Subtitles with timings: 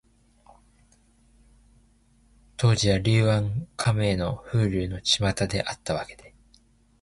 [2.57, 6.33] 当時は、柳暗花明の風流のちまたであったわけで、